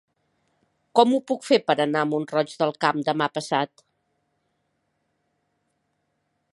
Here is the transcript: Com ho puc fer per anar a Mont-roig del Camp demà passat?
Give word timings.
Com 0.99 1.11
ho 1.15 1.19
puc 1.31 1.43
fer 1.49 1.59
per 1.67 1.75
anar 1.85 2.01
a 2.05 2.09
Mont-roig 2.13 2.55
del 2.63 2.73
Camp 2.87 3.05
demà 3.11 3.31
passat? 3.39 3.87